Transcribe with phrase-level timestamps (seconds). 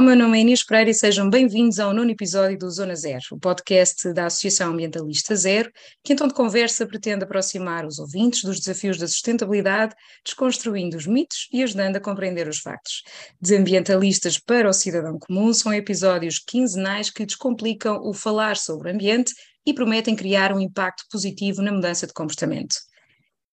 [0.02, 3.40] meu nome é Inês Pereira e sejam bem-vindos ao nono episódio do Zona Zero, o
[3.40, 5.72] podcast da Associação Ambientalista Zero,
[6.04, 9.94] que em tom de conversa pretende aproximar os ouvintes dos desafios da sustentabilidade,
[10.26, 13.04] desconstruindo os mitos e ajudando a compreender os factos.
[13.40, 18.94] De ambientalistas para o cidadão comum, são episódios quinzenais que descomplicam o falar sobre o
[18.94, 19.34] ambiente
[19.64, 22.76] e prometem criar um impacto positivo na mudança de comportamento.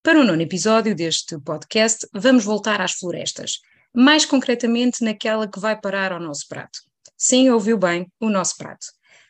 [0.03, 3.59] Para o nono episódio deste podcast, vamos voltar às florestas
[3.95, 6.81] mais concretamente naquela que vai parar ao nosso prato.
[7.17, 8.87] Sim, ouviu bem, o nosso prato.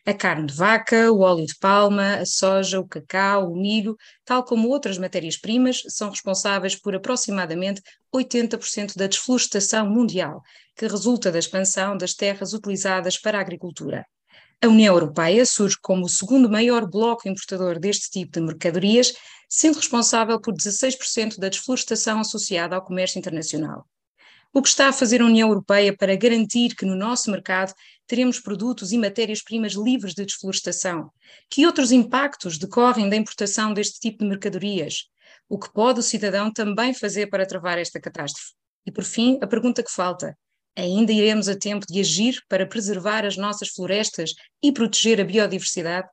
[0.08, 3.94] A carne de vaca, o óleo de palma, a soja, o cacau, o milho,
[4.24, 10.40] tal como outras matérias-primas, são responsáveis por aproximadamente 80% da desflorestação mundial,
[10.74, 14.06] que resulta da expansão das terras utilizadas para a agricultura.
[14.62, 19.12] A União Europeia surge como o segundo maior bloco importador deste tipo de mercadorias,
[19.48, 23.86] sendo responsável por 16% da desflorestação associada ao comércio internacional.
[24.58, 27.72] O que está a fazer a União Europeia para garantir que no nosso mercado
[28.08, 31.12] teremos produtos e matérias-primas livres de desflorestação?
[31.48, 35.04] Que outros impactos decorrem da importação deste tipo de mercadorias?
[35.48, 38.50] O que pode o cidadão também fazer para travar esta catástrofe?
[38.84, 40.36] E por fim, a pergunta que falta:
[40.76, 46.08] ainda iremos a tempo de agir para preservar as nossas florestas e proteger a biodiversidade?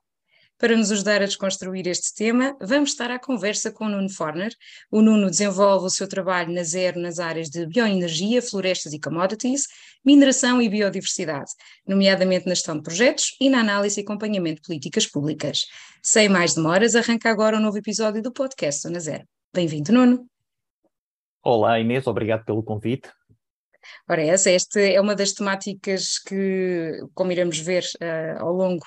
[0.58, 4.54] Para nos ajudar a desconstruir este tema, vamos estar à conversa com o Nuno Forner.
[4.90, 9.68] O Nuno desenvolve o seu trabalho na Zero nas áreas de bioenergia, florestas e commodities,
[10.06, 11.52] mineração e biodiversidade,
[11.86, 15.66] nomeadamente na gestão de projetos e na análise e acompanhamento de políticas públicas.
[16.02, 19.26] Sem mais demoras, arranca agora um novo episódio do podcast Zona Zero.
[19.54, 20.26] Bem-vindo, Nuno.
[21.44, 23.10] Olá, Inês, obrigado pelo convite.
[24.10, 28.86] Ora, essa esta é uma das temáticas que, como iremos ver uh, ao longo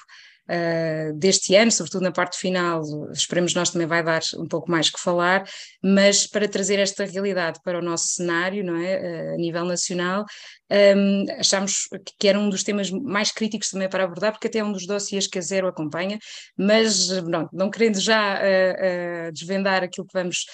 [0.49, 2.83] uh, deste ano, sobretudo na parte final,
[3.13, 5.49] esperemos nós também vai dar um pouco mais que falar,
[5.83, 10.25] mas para trazer esta realidade para o nosso cenário, não é, uh, a nível nacional,
[10.71, 11.89] um, achámos
[12.19, 14.87] que era um dos temas mais críticos também para abordar, porque até é um dos
[14.87, 16.19] dossiês que a Zero acompanha,
[16.57, 20.47] mas não, não querendo já uh, desvendar aquilo que vamos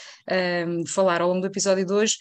[0.88, 2.16] falar ao longo do episódio de hoje,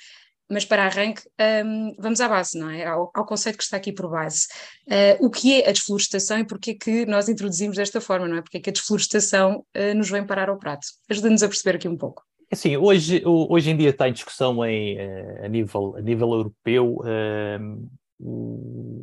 [0.50, 1.22] mas para arranque,
[1.66, 2.86] um, vamos à base, não é?
[2.86, 4.48] Ao, ao, conceito que está aqui por base.
[4.88, 8.42] Uh, o que é a desflorestação e porquê que nós introduzimos desta forma, não é?
[8.42, 10.86] Porque que a desflorestação uh, nos vem parar ao prato?
[11.09, 12.24] Ajuda-nos a perceber aqui um pouco.
[12.52, 17.00] Assim, hoje, hoje em dia está em discussão em, uh, a, nível, a nível europeu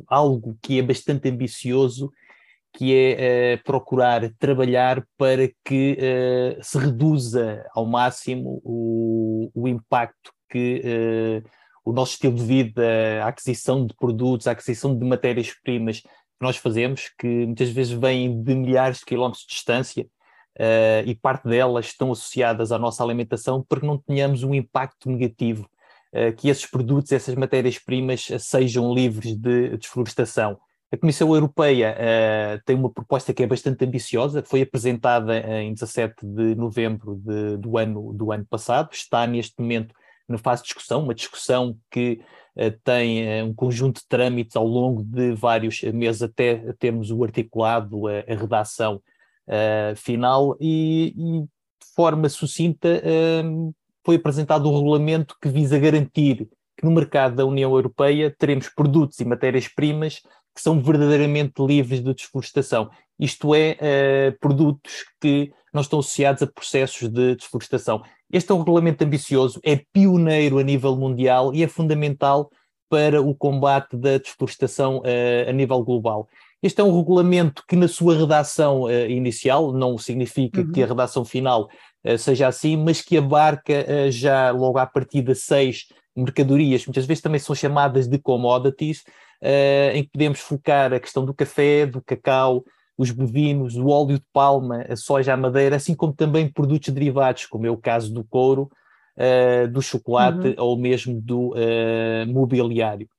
[0.07, 2.11] algo que é bastante ambicioso,
[2.73, 5.97] que é procurar trabalhar para que
[6.63, 10.81] se reduza ao máximo o, o impacto que
[11.45, 11.49] uh,
[11.83, 12.83] o nosso estilo de vida,
[13.23, 16.07] a aquisição de produtos, a aquisição de matérias-primas que
[16.41, 20.07] nós fazemos, que muitas vezes vêm de milhares de quilómetros de distância,
[20.57, 25.09] uh, e parte delas estão associadas à nossa alimentação, para que não tenhamos um impacto
[25.09, 25.67] negativo,
[26.13, 30.59] uh, que esses produtos, essas matérias-primas sejam livres de desflorestação.
[30.91, 36.25] A Comissão Europeia uh, tem uma proposta que é bastante ambiciosa, foi apresentada em 17
[36.25, 39.95] de novembro de, do, ano, do ano passado, está neste momento
[40.31, 42.21] na fase de discussão, uma discussão que
[42.55, 47.23] uh, tem uh, um conjunto de trâmites ao longo de vários meses até termos o
[47.23, 49.01] articulado, a, a redação
[49.97, 53.01] final e, e, de forma sucinta
[54.05, 58.69] foi apresentado o um regulamento que visa garantir que no mercado da União Europeia teremos
[58.69, 60.21] produtos e matérias-primas
[60.55, 62.89] que são verdadeiramente livres de desflorestação.
[63.21, 68.01] Isto é, produtos que não estão associados a processos de desflorestação.
[68.31, 72.49] Este é um regulamento ambicioso, é pioneiro a nível mundial e é fundamental
[72.89, 76.27] para o combate da desflorestação uh, a nível global.
[76.61, 80.71] Este é um regulamento que, na sua redação uh, inicial, não significa uhum.
[80.73, 81.69] que a redação final
[82.05, 87.39] uh, seja assim, mas que abarca já logo à partida seis mercadorias, muitas vezes também
[87.39, 89.03] são chamadas de commodities,
[89.93, 92.65] em que podemos focar a questão do café, do cacau,
[93.01, 97.47] os bovinos, o óleo de palma, a soja, a madeira, assim como também produtos derivados,
[97.47, 98.69] como é o caso do couro,
[99.17, 100.55] uh, do chocolate uhum.
[100.59, 103.09] ou mesmo do uh, mobiliário.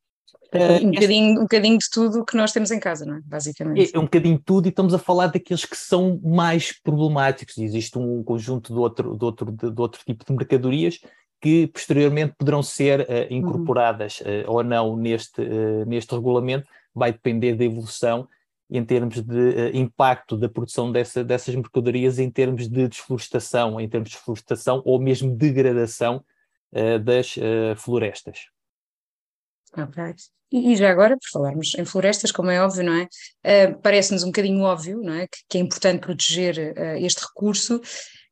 [0.54, 3.20] Uh, um, bocadinho, um bocadinho de tudo que nós temos em casa, não é?
[3.24, 3.92] Basicamente.
[3.92, 7.58] É, é um bocadinho de tudo e estamos a falar daqueles que são mais problemáticos.
[7.58, 11.00] Existe um conjunto de outro, de outro, de, de outro tipo de mercadorias
[11.40, 15.42] que posteriormente poderão ser uh, incorporadas uh, ou não neste,
[15.88, 18.28] neste regulamento, vai depender da evolução
[18.72, 23.86] em termos de uh, impacto da produção dessa, dessas mercadorias, em termos de desflorestação, em
[23.86, 26.24] termos de desflorestação ou mesmo degradação
[26.72, 28.46] uh, das uh, florestas.
[29.76, 30.02] Ok.
[30.50, 33.08] E, já agora, por falarmos em florestas, como é óbvio, não é?
[33.82, 35.26] Parece-nos um bocadinho óbvio, não é?
[35.26, 37.80] Que, que é importante proteger este recurso,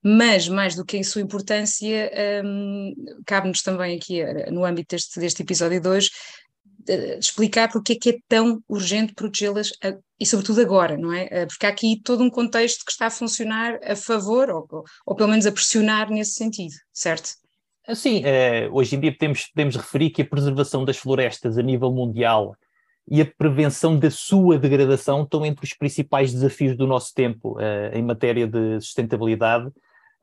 [0.03, 2.13] mas mais do que a sua importância,
[2.45, 2.95] um,
[3.25, 6.11] cabe-nos também aqui, no âmbito deste, deste episódio de hoje,
[7.19, 9.73] explicar porque é que é tão urgente protegê-las
[10.19, 11.29] e sobretudo agora, não é?
[11.31, 15.17] Eh, porque há aqui todo um contexto que está a funcionar a favor ou, ou,
[15.17, 17.31] pelo menos a pressionar nesse sentido, certo?
[17.95, 21.91] Sim, eh, hoje em dia podemos, podemos referir que a preservação das florestas a nível
[21.91, 22.55] mundial
[23.11, 27.57] e a prevenção da sua degradação estão entre os principais desafios do nosso tempo
[27.93, 29.73] em matéria de sustentabilidade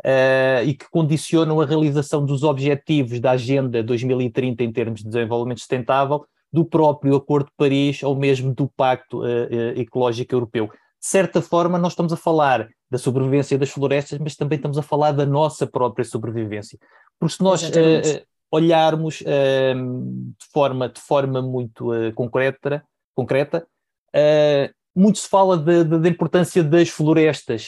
[0.05, 5.59] uh, e que condicionam a realização dos objetivos da Agenda 2030 em termos de desenvolvimento
[5.59, 10.67] sustentável do próprio Acordo de Paris ou mesmo do Pacto uh, Ecológico Europeu.
[10.67, 14.81] De certa forma, nós estamos a falar da sobrevivência das florestas, mas também estamos a
[14.81, 16.79] falar da nossa própria sobrevivência.
[17.19, 22.83] Porque se nós uh, olharmos uh, de, forma, de forma muito concreta,
[23.15, 23.65] concreta
[24.95, 27.67] muito se fala da importância das florestas,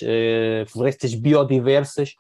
[0.68, 2.16] florestas biodiversas,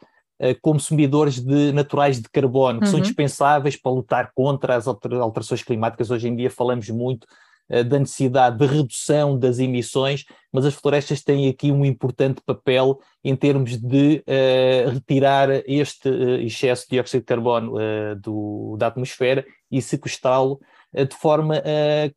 [0.62, 2.91] consumidores de naturais de carbono, que uhum.
[2.91, 6.09] são indispensáveis para lutar contra as alterações climáticas.
[6.09, 7.25] Hoje em dia falamos muito
[7.69, 13.00] uh, da necessidade de redução das emissões, mas as florestas têm aqui um importante papel
[13.24, 17.74] em termos de uh, retirar este uh, excesso de dióxido de carbono
[18.21, 20.59] do, da atmosfera e sequestrá-lo
[20.94, 22.09] de forma a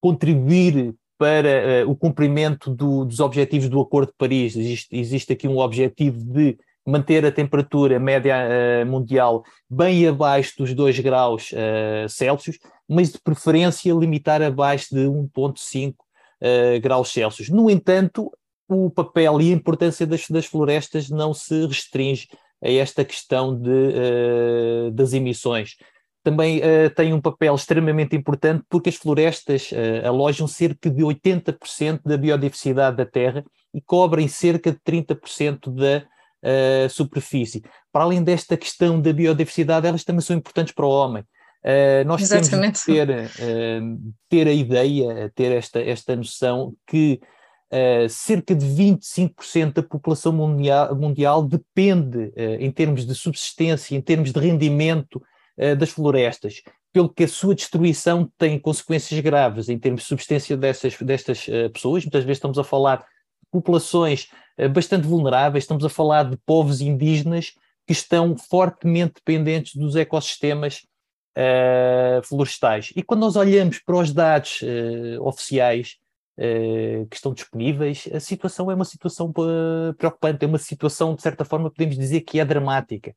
[0.00, 4.56] contribuir para o cumprimento do, dos objetivos do Acordo de Paris.
[4.56, 10.72] Existe, existe aqui um objetivo de manter a temperatura média uh, mundial bem abaixo dos
[10.72, 17.48] 2 graus uh, Celsius, mas de preferência limitar abaixo de 1,5 uh, graus Celsius.
[17.48, 18.30] No entanto,
[18.68, 22.28] o papel e a importância das, das florestas não se restringe
[22.62, 25.76] a esta questão de, das emissões.
[26.24, 26.60] Também
[26.96, 29.70] tem um papel extremamente importante porque as florestas
[30.04, 36.04] alojam cerca de 80% da biodiversidade da Terra e cobrem cerca de 30% da
[36.46, 37.62] uh, superfície.
[37.92, 41.24] Para além desta questão da biodiversidade, elas também são importantes para o homem.
[41.66, 42.84] Uh, nós Exatamente.
[42.84, 47.20] temos de ter, uh, ter a ideia, ter esta, esta noção que
[47.72, 54.32] uh, cerca de 25% da população mundial, mundial depende, em termos de subsistência, em termos
[54.32, 55.20] de rendimento,
[55.78, 56.60] das florestas,
[56.92, 62.04] pelo que a sua destruição tem consequências graves em termos de subsistência dessas, destas pessoas.
[62.04, 63.04] Muitas vezes estamos a falar de
[63.56, 67.52] populações eh, bastante vulneráveis, estamos a falar de povos indígenas
[67.86, 70.82] que estão fortemente dependentes dos ecossistemas
[71.38, 72.92] uh, florestais.
[72.96, 75.96] E quando nós olhamos para os dados uh, oficiais
[76.36, 79.32] uh, que estão disponíveis, a situação é uma situação
[79.96, 83.14] preocupante, é uma situação, de certa forma, podemos dizer que é dramática.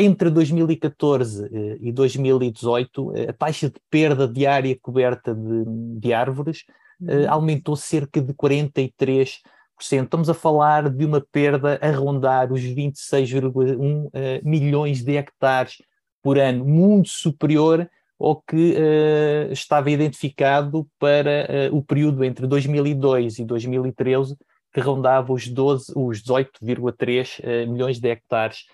[0.00, 5.64] Entre 2014 e 2018, a taxa de perda de área coberta de,
[5.98, 6.62] de árvores
[7.00, 7.28] uhum.
[7.28, 9.40] aumentou cerca de 43%.
[9.80, 15.80] Estamos a falar de uma perda a rondar os 26,1 uh, eh, milhões de hectares
[16.20, 17.88] por ano, muito superior
[18.18, 24.36] ao que uh, estava identificado para uh, o período entre 2002 e 2013,
[24.74, 28.64] que rondava os, 12, os 18,3 milhões de hectares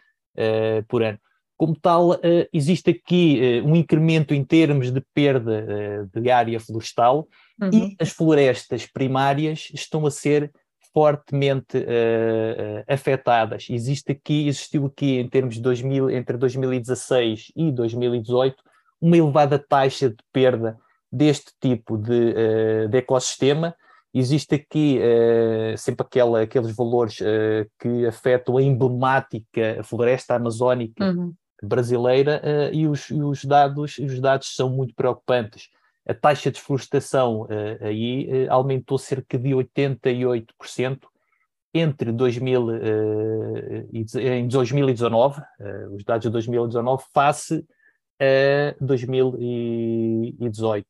[0.89, 1.19] por ano.
[1.57, 2.19] Como tal,
[2.53, 7.29] existe aqui um incremento em termos de perda de área florestal
[7.63, 7.71] uhum.
[7.73, 10.51] e as florestas primárias estão a ser
[10.95, 13.67] fortemente uh, afetadas.
[13.69, 18.63] Existe aqui, existiu aqui em termos de 2000, entre 2016 e 2018
[19.01, 20.79] uma elevada taxa de perda
[21.11, 23.75] deste tipo de, uh, de ecossistema.
[24.15, 27.19] Existe aqui uh, sempre aquela, aqueles valores
[27.81, 31.35] que afetam a emblemática floresta amazónica uhum.
[31.61, 32.41] brasileira
[32.73, 35.69] e os, e, os, dados, os dados são muito preocupantes
[36.07, 40.99] a taxa de desflorestação uh, aí uh, aumentou cerca de 88%
[41.73, 42.75] entre 2000, uh,
[43.93, 45.43] e, em 2019,
[45.93, 47.67] os dados de 2019, face
[48.21, 50.87] a 2018.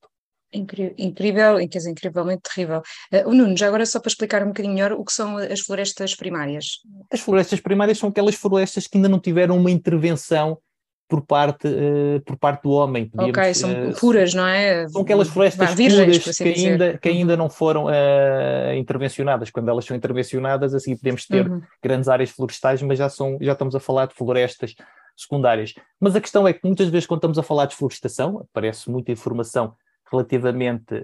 [0.54, 2.80] Incrível, quer dizer, incrivelmente terrível.
[3.12, 5.60] Uh, o Nuno, já agora só para explicar um bocadinho melhor o que são as
[5.60, 6.78] florestas primárias.
[7.12, 10.58] As florestas primárias são aquelas florestas que ainda não tiveram uma intervenção
[11.08, 13.08] por parte, uh, por parte do homem.
[13.08, 14.88] Podíamos, ok, são uh, puras, não é?
[14.88, 19.50] São aquelas florestas Vá, virgens, puras assim que, ainda, que ainda não foram uh, intervencionadas.
[19.50, 21.62] Quando elas são intervencionadas, assim podemos ter uhum.
[21.82, 24.74] grandes áreas florestais, mas já, são, já estamos a falar de florestas
[25.16, 25.74] secundárias.
[26.00, 29.12] Mas a questão é que muitas vezes quando estamos a falar de florestação, aparece muita
[29.12, 29.74] informação
[30.10, 30.94] relativamente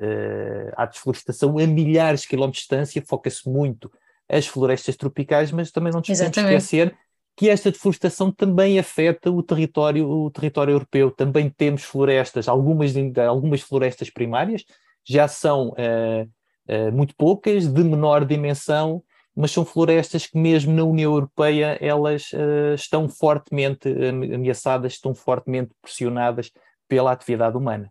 [0.76, 3.90] à desflorestação a milhares de quilómetros de distância, foca-se muito
[4.28, 6.96] as florestas tropicais, mas também não nos podemos esquecer
[7.40, 11.10] que esta desflorestação também afeta o território, o território europeu.
[11.10, 12.92] Também temos florestas, algumas,
[13.26, 14.62] algumas florestas primárias,
[15.02, 16.28] já são uh,
[16.68, 19.02] uh, muito poucas, de menor dimensão,
[19.34, 25.70] mas são florestas que mesmo na União Europeia elas uh, estão fortemente ameaçadas, estão fortemente
[25.80, 26.50] pressionadas
[26.86, 27.90] pela atividade humana.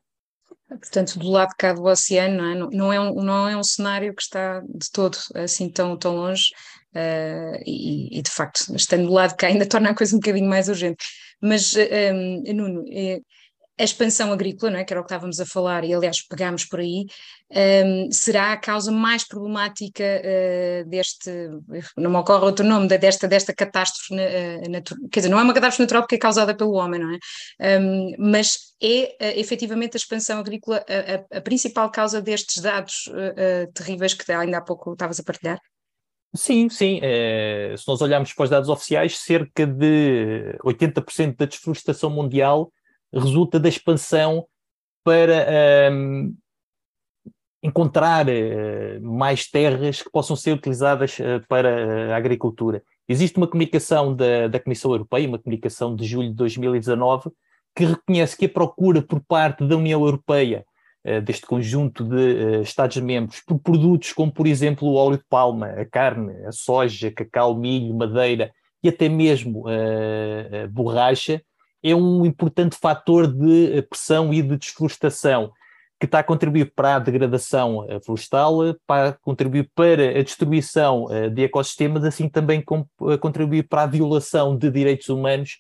[0.68, 3.64] Portanto, do lado de cá do oceano, não é, não é, um, não é um
[3.64, 6.52] cenário que está de todo assim tão, tão longe
[6.96, 10.20] uh, e, e, de facto, estando do lado de cá ainda torna a coisa um
[10.20, 11.04] bocadinho mais urgente.
[11.42, 13.22] Mas, um, Nuno, uh,
[13.80, 14.84] a expansão agrícola, não é?
[14.84, 17.06] que era o que estávamos a falar, e aliás pegámos por aí,
[17.86, 21.32] um, será a causa mais problemática uh, deste,
[21.96, 25.54] não me ocorre outro nome, desta, desta catástrofe, uh, natural, quer dizer, não é uma
[25.54, 27.80] catástrofe natural porque é causada pelo homem, não é?
[27.80, 33.08] Um, mas é uh, efetivamente a expansão agrícola a, a, a principal causa destes dados
[33.08, 35.58] uh, terríveis que ainda há pouco estavas a partilhar?
[36.36, 37.00] Sim, sim.
[37.02, 42.72] É, se nós olharmos para os dados oficiais, cerca de 80% da desflorestação mundial
[43.12, 44.46] resulta da expansão
[45.04, 46.36] para um,
[47.64, 52.84] encontrar uh, mais terras que possam ser utilizadas uh, para a agricultura.
[53.08, 57.32] Existe uma comunicação da, da Comissão Europeia, uma comunicação de julho de 2019,
[57.76, 60.64] que reconhece que a procura por parte da União Europeia
[61.24, 66.46] deste conjunto de Estados-membros por produtos como, por exemplo, o óleo de palma, a carne,
[66.46, 68.52] a soja, cacau, milho, madeira
[68.84, 71.42] e até mesmo a borracha,
[71.84, 75.52] é um importante fator de eh, pressão e de desflorestação,
[76.00, 81.30] que está a contribuir para a degradação eh, florestal, para contribuir para a destruição eh,
[81.30, 82.64] de ecossistemas, assim também
[83.22, 85.58] contribuir para a violação de direitos humanos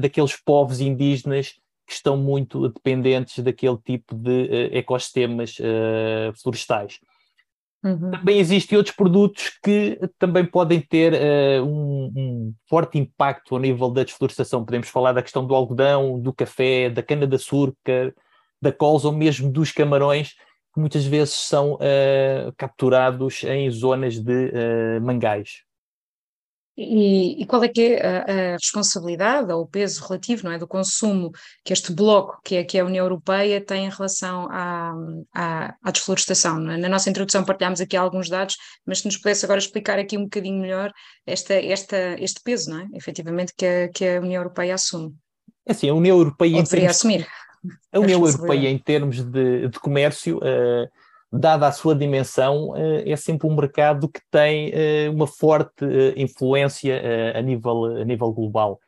[0.00, 1.52] daqueles povos indígenas
[1.88, 7.00] que estão muito dependentes daquele tipo de uh, ecossistemas uh, florestais.
[7.82, 8.10] Uhum.
[8.10, 13.88] Também existem outros produtos que também podem ter uh, um, um, forte impacto ao nível
[13.88, 14.64] da desflorestação.
[14.64, 18.14] Podemos falar da questão do algodão, do café, da cana-de-açúcar,
[18.60, 20.34] da colza ou mesmo dos camarões,
[20.74, 25.62] que muitas vezes são uh, capturados em zonas de uh, mangais.
[26.80, 30.58] E, e, qual é que é a, a, responsabilidade ou o peso relativo não é,
[30.58, 31.32] do consumo
[31.64, 34.94] que este bloco, que é, que é a União Europeia, tem em relação à,
[35.34, 36.70] à, à desflorestação?
[36.70, 36.76] É?
[36.76, 38.56] Na nossa introdução partilhámos aqui alguns dados,
[38.86, 40.92] mas se nos pudesse agora explicar aqui um bocadinho melhor
[41.26, 42.86] esta, esta, este peso, não é?
[42.94, 45.12] efetivamente, que a, que a União Europeia assume.
[45.66, 46.58] É assim, a União Europeia...
[46.58, 47.26] Ou deveria termos, assumir.
[47.92, 50.36] A União Europeia, em termos de, de comércio...
[50.36, 50.88] Uh,
[51.30, 56.14] dada a sua dimensão, eh, é sempre um mercado que tem eh, uma forte eh,
[56.16, 57.00] influência
[57.34, 58.80] a nível, a nível global.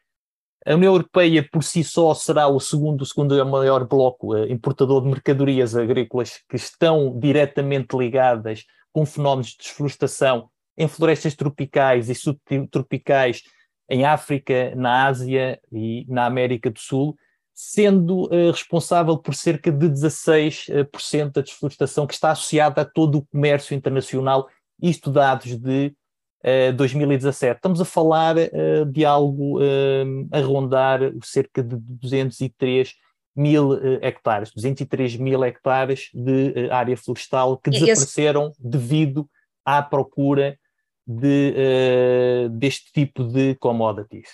[0.66, 5.09] A União Europeia por si só será o segundo, o segundo maior bloco importador de
[5.09, 13.42] mercadorias agrícolas que estão diretamente ligadas com fenómenos de desflorestação em florestas tropicais e subtropicais
[13.88, 17.16] em África, na Ásia e na América do Sul,
[17.54, 23.19] sendo uh, responsável por cerca de 16% uh, da desflorestação que está associada a todo
[23.19, 24.49] o comércio internacional,
[24.83, 25.95] isto dados de
[26.45, 27.57] uh, 2017.
[27.57, 29.59] Estamos a falar uh, de algo
[30.33, 32.95] a rondar cerca de 203
[33.37, 39.28] mil hectares, 203 mil hectares de área florestal que desapareceram devido
[39.64, 40.59] à procura
[41.07, 44.28] de, deste tipo de commodities.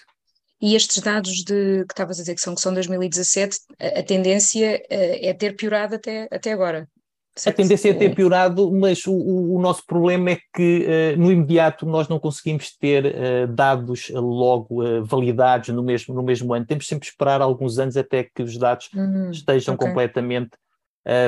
[0.60, 4.02] E estes dados de, que estavas a dizer que são, que são 2017, a, a
[4.02, 6.88] tendência eh, é ter piorado até, até agora.
[7.36, 7.54] Certo?
[7.54, 11.30] A tendência é ter piorado, mas o, o, o nosso problema é que uh, no
[11.30, 16.64] imediato nós não conseguimos ter uh, dados uh, logo validados no mesmo, no mesmo ano.
[16.64, 19.86] Temos sempre que esperar alguns anos até que os dados uhum, estejam okay.
[19.86, 20.52] completamente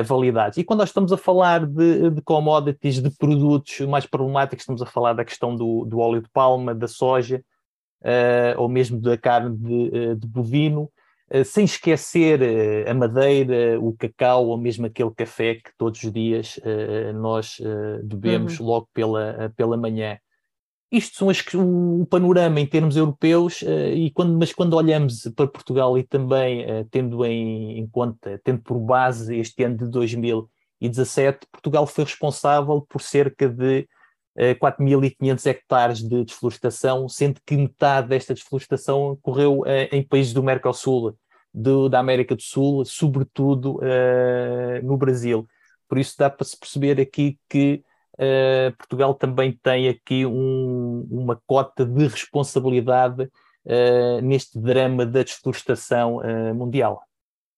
[0.03, 0.57] validados.
[0.57, 4.85] E quando nós estamos a falar de, de, commodities, de produtos mais problemáticos, estamos a
[4.85, 7.41] falar da questão do, do óleo de palma, da soja,
[8.57, 10.89] ou mesmo da carne de, eh, de bovino,
[11.31, 12.39] uh, sem esquecer
[12.87, 16.59] a madeira, o cacau ou mesmo aquele café que todos os dias
[17.15, 17.61] nós
[18.03, 18.65] bebemos uhum.
[18.65, 20.17] logo pela, pela manhã.
[20.91, 23.63] Isto são as, o, o panorama em termos europeus,
[23.93, 28.79] e quando, mas quando olhamos para Portugal e também tendo em, em conta, tendo por
[28.79, 33.87] base este ano de 2017, Portugal foi responsável por cerca de
[34.59, 40.41] 4.500 eh, hectares de desflorestação, sendo que metade desta desflorestação ocorreu eh, em países do
[40.41, 41.15] Mercosul,
[41.53, 45.47] do, da América do Sul, sobretudo uh, no Brasil.
[45.87, 51.41] Por isso dá para se perceber aqui que uh, Portugal também tem aqui um, uma
[51.47, 56.21] cota de responsabilidade uh, neste drama da desflorestação
[56.53, 57.01] mundial.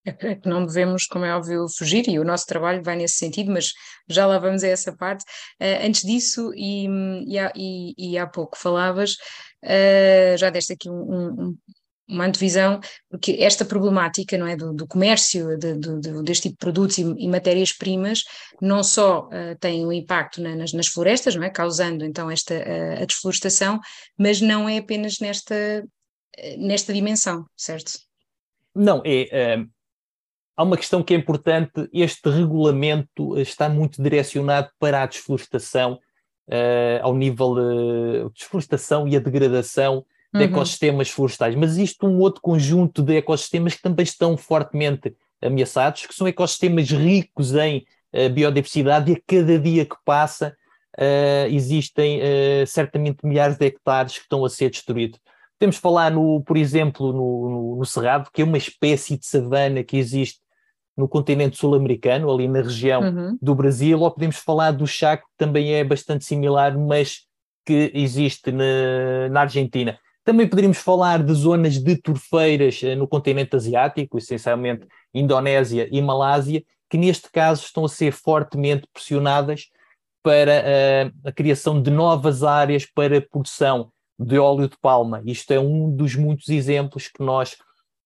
[0.44, 3.72] não devemos, como é óbvio, fugir, e o nosso trabalho vai nesse sentido, mas
[4.08, 5.24] já lá vamos a essa parte.
[5.60, 6.86] Uh, antes disso, e,
[7.26, 9.12] e, há, e, e, há pouco falavas,
[9.64, 11.58] uh, já deste aqui um, um,
[12.08, 16.58] uma antevisão, porque esta problemática não é, do, do comércio de, de, deste tipo de
[16.58, 18.24] produtos e, e matérias-primas
[18.60, 22.54] não só uh, tem um impacto na, nas, nas, florestas, não é, causando então esta
[23.00, 23.78] a desflorestação,
[24.18, 25.84] mas não é apenas nesta,
[26.58, 27.92] nesta dimensão, certo?
[28.74, 29.64] Não, é,
[30.56, 35.98] há uma questão que é importante: este regulamento está muito direcionado para a desflorestação,
[36.48, 40.50] uh, ao nível de desflorestação e a degradação de uhum.
[40.50, 41.54] ecossistemas florestais.
[41.54, 46.90] Mas isto um outro conjunto de ecossistemas que também estão fortemente ameaçados, que são ecossistemas
[46.90, 50.56] ricos em uh, biodiversidade e a cada dia que passa
[50.98, 52.20] uh, existem
[52.66, 55.18] certamente milhares de hectares que estão a ser destruídos.
[55.62, 59.84] Podemos falar, no, por exemplo, no, no, no, Cerrado, que é uma espécie de savana
[59.84, 60.41] que existe
[60.96, 63.38] no continente sul-americano, ali na região uhum.
[63.40, 67.22] do Brasil, ou podemos falar do Chaco, que também é bastante similar, mas
[67.64, 69.98] que existe na, na Argentina.
[70.24, 76.62] Também poderíamos falar de zonas de turfeiras eh, no continente asiático, essencialmente Indonésia e Malásia,
[76.88, 79.68] que neste caso estão a ser fortemente pressionadas
[80.22, 85.20] para uh, a criação de novas áreas para produção de óleo de palma.
[85.24, 87.54] Isto é um dos muitos exemplos que nós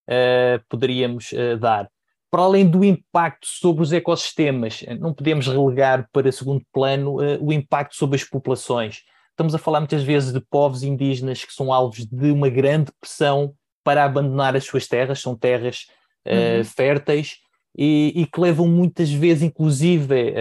[0.09, 1.91] uh, poderíamos uh, dar.
[2.31, 7.53] Para além do impacto sobre os ecossistemas, não podemos relegar para segundo plano uh, o
[7.53, 9.03] impacto sobre as populações.
[9.31, 13.55] Estamos a falar muitas vezes de povos indígenas que são alvos de uma grande pressão
[13.85, 15.87] para abandonar as suas terras, são terras
[16.27, 16.65] uhum.
[16.65, 17.37] férteis
[17.79, 20.35] e, e, que levam muitas vezes, inclusive,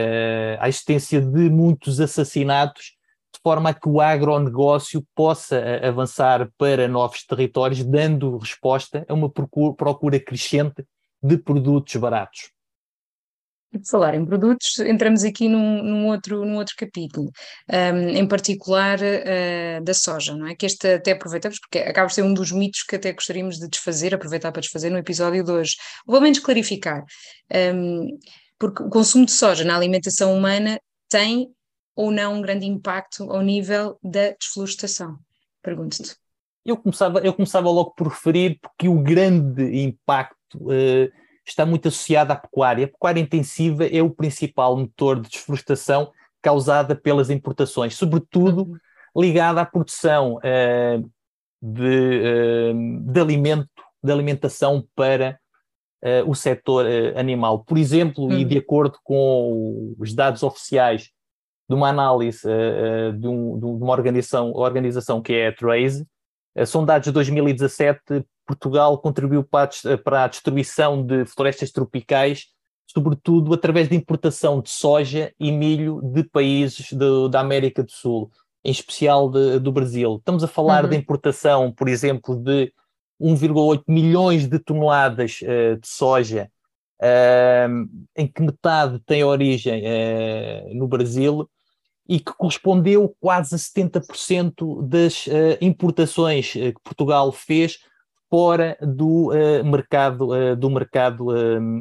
[0.57, 2.95] à existência de muitos assassinatos
[3.35, 9.29] de forma a que o agronegócio possa avançar para novos territórios, dando resposta a uma
[9.29, 10.85] procura crescente
[11.25, 12.51] de produtos baratos.
[13.71, 17.29] Por falar em produtos, entramos aqui num, num outro, num outro capítulo,
[17.69, 20.55] um, em particular uh, da soja, não é?
[20.55, 23.67] Que este até aproveitamos, porque acaba por ser um dos mitos que até gostaríamos de
[23.67, 25.75] desfazer, aproveitar para desfazer no episódio de hoje,
[26.07, 27.03] ou pelo menos clarificar,
[27.75, 28.17] um,
[28.57, 31.49] porque o consumo de soja na alimentação humana tem
[31.95, 35.17] ou não um grande impacto ao nível da desflorestação?
[35.61, 36.15] Pergunto-te.
[36.65, 41.11] Eu começava, eu começava logo por referir porque o grande impacto uh,
[41.45, 42.85] está muito associado à pecuária.
[42.85, 49.21] A pecuária intensiva é o principal motor de desflorestação causada pelas importações, sobretudo uhum.
[49.21, 51.11] ligada à produção uh,
[51.61, 53.69] de, uh, de alimento,
[54.03, 55.39] de alimentação para
[56.27, 57.63] o setor animal.
[57.63, 58.47] Por exemplo, e uhum.
[58.47, 61.09] de acordo com os dados oficiais
[61.67, 66.05] de uma análise uh, de, um, de, uma organização, organização que é a Trace,
[66.57, 72.47] uh, são dados de 2017, Portugal contribuiu para a, para a destruição de florestas tropicais,
[72.87, 78.31] sobretudo através de importação de soja e milho de países de, da América do Sul,
[78.63, 80.17] em especial de, do Brasil.
[80.17, 80.89] Estamos a falar uhum.
[80.91, 82.71] de importação, por exemplo, de
[83.21, 86.49] 1,8 milhões de toneladas uh, de soja,
[87.01, 91.49] uh, em que metade tem origem uh, no Brasil,
[92.07, 97.79] e que correspondeu quase a 70% das uh, importações que Portugal fez
[98.29, 101.27] fora do uh, mercado, do mercado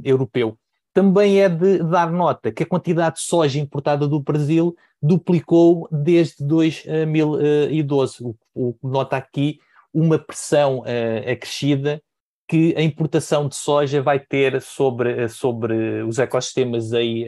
[0.04, 0.58] europeu.
[0.92, 6.44] Também é de dar nota que a quantidade de soja importada do Brasil duplicou desde
[6.44, 8.22] 2012.
[8.22, 9.58] O, o nota aqui
[9.92, 10.84] uma pressão
[11.30, 12.00] acrescida
[12.46, 17.26] que a importação de soja vai ter sobre, sobre os ecossistemas aí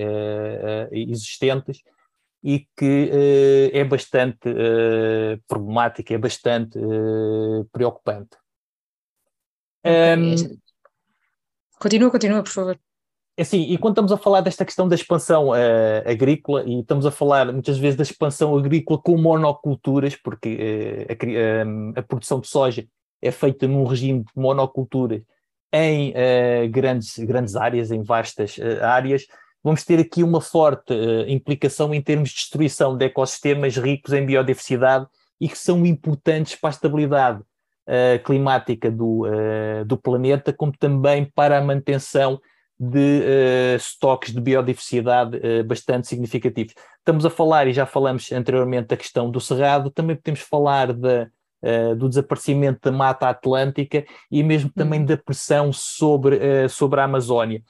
[0.93, 1.83] existentes
[2.47, 8.37] e que uh, é bastante uh, problemática, é bastante uh, preocupante.
[9.87, 10.59] Um,
[11.79, 12.79] continua, continua, por favor.
[13.37, 15.53] É assim, e quando estamos a falar desta questão da expansão
[16.07, 22.03] agrícola, e estamos a falar muitas vezes da expansão agrícola com monoculturas, porque a, a,
[22.03, 22.87] produção de soja
[23.21, 25.23] é feita num regime de monocultura
[25.71, 26.15] em
[26.71, 29.27] grandes, grandes áreas, em vastas áreas,
[29.67, 34.25] vamos ter aqui uma forte uh, implicação em termos de destruição de ecossistemas ricos em
[34.25, 35.09] biodiversidade
[35.41, 37.43] e que são importantes para a estabilidade
[37.87, 42.41] uh, climática do, uh, do planeta, como também para a manutenção
[42.79, 43.23] de
[43.75, 46.75] estoques de biodiversidade bastante significativos.
[46.99, 51.27] Estamos a falar, e já falamos anteriormente, da questão do cerrado, também podemos falar da,
[51.97, 55.07] do desaparecimento da mata atlântica e mesmo também uhum.
[55.07, 57.63] da pressão sobre, sobre a Amazónia.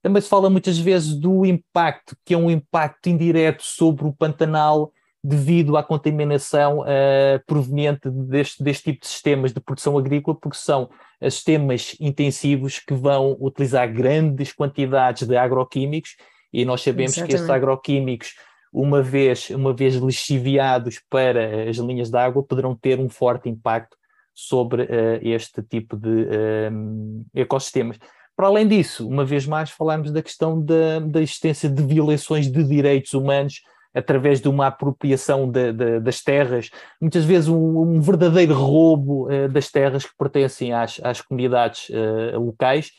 [0.00, 4.92] Também se fala muitas vezes do impacto, que é um impacto indireto sobre o Pantanal
[5.22, 10.90] devido à contaminação uh, proveniente deste, deste tipo de sistemas de produção agrícola, porque são
[11.20, 16.16] a sistemas intensivos que vão utilizar grandes quantidades de agroquímicos
[16.52, 17.30] e nós sabemos Exatamente.
[17.30, 18.34] que estes agroquímicos,
[18.72, 23.96] uma vez, uma vez lixiviados para as linhas de água, poderão ter um forte impacto
[24.34, 24.88] sobre uh,
[25.22, 27.98] este tipo de uh, ecossistemas.
[28.34, 32.64] Para além disso, uma vez mais, falamos da questão da, da existência de violações de
[32.64, 33.60] direitos humanos
[33.94, 39.48] através de uma apropriação de, de, das terras, muitas vezes um, um verdadeiro roubo uh,
[39.48, 42.90] das terras que pertencem às, às comunidades uh, locais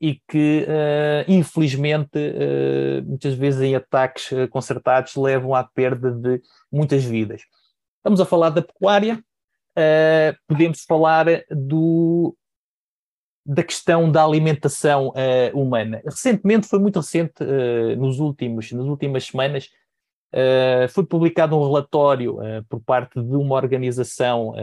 [0.00, 2.18] e que, uh, infelizmente,
[3.06, 6.40] muitas vezes em ataques concertados levam à perda de
[6.72, 7.42] muitas vidas.
[7.98, 9.22] Estamos a falar da pecuária,
[10.48, 12.36] podemos falar do,
[13.44, 16.00] da questão da alimentação uh, humana.
[16.04, 19.68] Recentemente, foi muito recente, uh, nos últimos, nas últimas semanas,
[20.34, 24.54] uh, foi publicado um relatório por parte de uma organização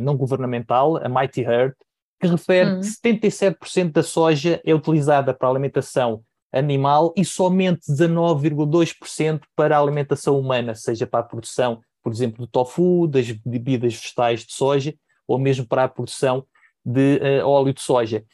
[0.00, 1.76] não governamental, a Mighty Earth,
[2.20, 2.80] que refere uhum.
[2.80, 6.22] que 77% da soja é utilizada para a alimentação
[6.54, 12.46] animal e somente 19,2% para a alimentação humana, seja para a produção, por exemplo, do
[12.46, 14.94] tofu, das bebidas vegetais de soja,
[15.26, 16.46] ou mesmo para a produção
[16.84, 18.24] de uh, óleo de soja.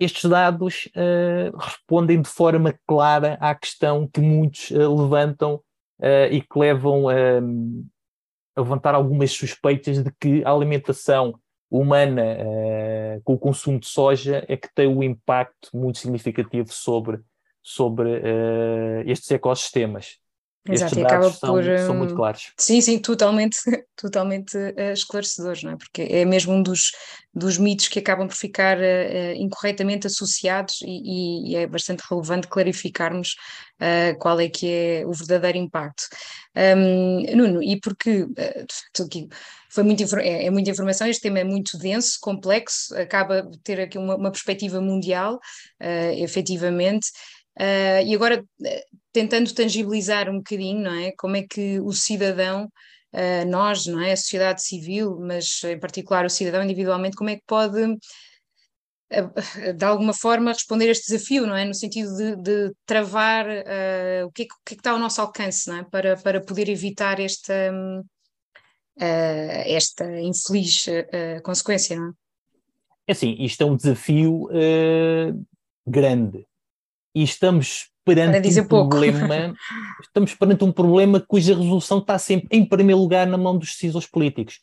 [0.00, 4.70] Estes dados uh, respondem de forma clara à questão que muitos
[6.00, 11.38] uh, e que levam a levantar algumas suspeitas de que a alimentação
[11.70, 12.36] humana
[13.22, 17.20] com o consumo de soja é que tem um impacto muito significativo sobre,
[17.62, 18.20] sobre
[19.06, 20.18] estes ecossistemas.
[20.68, 21.64] Exato, Estes acaba são, por.
[21.64, 22.52] São muito claros.
[22.58, 23.56] Sim, sim, totalmente,
[23.96, 25.76] totalmente uh, esclarecedores, não é?
[25.76, 26.92] Porque é mesmo um dos,
[27.34, 33.36] dos mitos que acabam por ficar uh, incorretamente associados e, e, é bastante relevante clarificarmos
[33.80, 36.04] uh, qual é que é o verdadeiro impacto.
[36.54, 38.26] Um, Nuno, e porque
[39.00, 39.28] aqui
[39.70, 43.80] foi muito, é, é, muita informação, este tema é muito denso, complexo, acaba de ter
[43.80, 47.08] aqui uma, uma perspectiva mundial, uh, efetivamente.
[47.60, 51.12] Uh, e agora, uh, tentando tangibilizar um bocadinho, não é?
[51.12, 52.64] Como é que o cidadão,
[53.12, 54.12] uh, nós, não é?
[54.12, 57.98] A sociedade civil, mas em particular o cidadão individualmente, como é que pode,
[59.76, 61.66] de alguma forma, responder a este desafio, não é?
[61.66, 63.46] No sentido de, de travar
[64.24, 65.84] o que, é que, o, que é, que está ao nosso alcance, não é?
[65.84, 67.74] Para, para poder evitar esta,
[68.96, 70.86] esta infeliz
[71.42, 72.12] consequência, não é?
[73.08, 74.48] É assim, isto é um desafio
[75.86, 76.46] grande
[77.14, 79.54] e estamos perante um problema,
[80.02, 84.08] estamos perante um problema cuja resolução está sempre em primeiro lugar na mão dos decisores
[84.08, 84.60] políticos.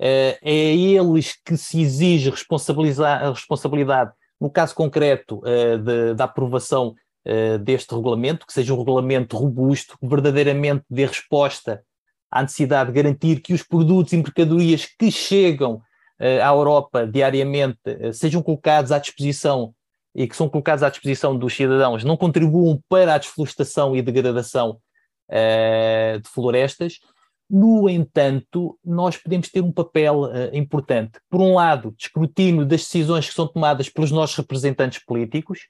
[0.00, 6.14] Uh, é a eles que se exige responsabilizar, a responsabilidade, no caso concreto uh, de,
[6.14, 11.82] da aprovação uh, deste regulamento, que seja um regulamento robusto, que verdadeiramente dê resposta
[12.30, 15.82] à necessidade de garantir que os produtos e mercadorias que chegam
[16.18, 17.80] à Europa diariamente
[18.14, 19.74] sejam colocados à disposição
[20.14, 24.78] e que são colocados à disposição dos cidadãos não contribuam para a desflorestação e degradação
[25.30, 26.98] uh, de florestas.
[27.48, 31.18] No entanto, nós podemos ter um papel uh, importante.
[31.30, 35.60] Por um lado, de escrutínio das decisões que são tomadas pelos nossos representantes políticos,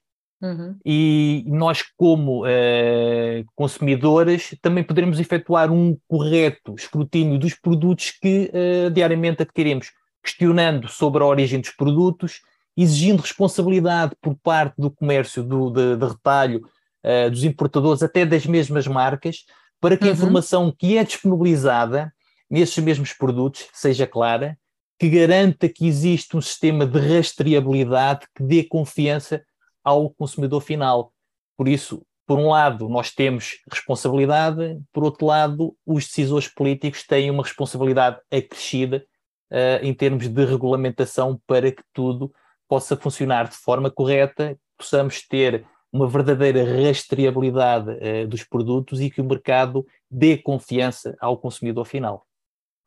[0.42, 0.76] Uhum.
[0.85, 8.90] E nós, como uh, consumidores, também poderemos efetuar um correto escrutínio dos produtos que uh,
[8.90, 12.40] diariamente adquirimos, questionando sobre a origem dos produtos,
[12.76, 16.66] exigindo responsabilidade por parte do comércio do, de, de retalho,
[17.04, 19.44] uh, dos importadores, até das mesmas marcas,
[19.80, 20.12] para que a uhum.
[20.12, 22.12] informação que é disponibilizada
[22.48, 24.58] nesses mesmos produtos seja clara,
[24.98, 29.42] que garanta que existe um sistema de rastreabilidade que dê confiança
[29.82, 31.12] ao consumidor final.
[31.56, 37.30] Por isso, por um lado, nós temos responsabilidade, por outro lado, os decisores políticos têm
[37.30, 39.04] uma responsabilidade acrescida
[39.50, 42.32] uh, em termos de regulamentação para que tudo
[42.72, 49.20] possa funcionar de forma correta, possamos ter uma verdadeira rastreabilidade uh, dos produtos e que
[49.20, 52.26] o mercado dê confiança ao consumidor final.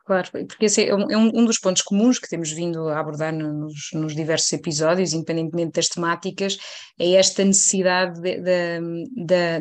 [0.06, 3.34] Claro, porque esse é um, é um, dos pontos comuns que temos vindo a abordar
[3.34, 6.58] nos, nos diversos episódios, independentemente das temáticas,
[7.00, 8.22] é esta necessidade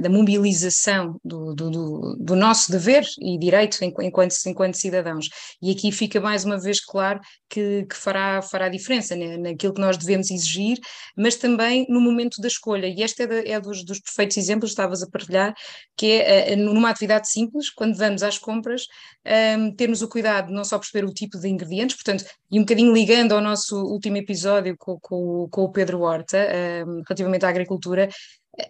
[0.00, 5.30] da mobilização do, do, do, nosso dever e direito enquanto, enquanto cidadãos.
[5.62, 9.80] E aqui fica mais uma vez claro que, que fará, fará diferença né, naquilo que
[9.80, 10.78] nós devemos exigir,
[11.16, 12.86] mas também no momento da escolha.
[12.86, 15.54] E este é, de, é dos, dos perfeitos exemplos que estavas a partilhar,
[15.96, 18.82] que é eh, numa atividade simples, quando vamos às compras,
[19.24, 22.62] um, ehm, termos o cuidado não só perceber o tipo de ingredientes, portanto, e um
[22.62, 26.38] bocadinho ligando ao nosso último episódio com, com, com o Pedro Horta,
[26.86, 28.08] um, relativamente à agricultura,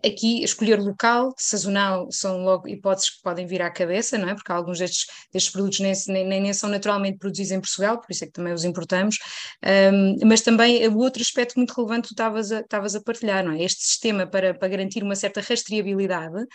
[0.02, 4.34] Aqui, escolher local, sazonal, são logo hipóteses que podem vir à cabeça, não é?
[4.34, 5.92] Porque alguns destes, destes produtos nem,
[6.24, 9.18] nem, nem são naturalmente produzidos em Portugal, por isso é que também os importamos.
[9.62, 13.44] Um, mas também o outro aspecto muito relevante que tu estavas a, estavas a partilhar,
[13.44, 13.62] não é?
[13.62, 16.46] Este sistema para, para garantir uma certa rastreabilidade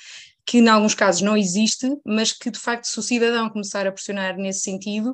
[0.50, 3.92] que em alguns casos não existe, mas que de facto se o cidadão começar a
[3.92, 5.14] pressionar nesse sentido,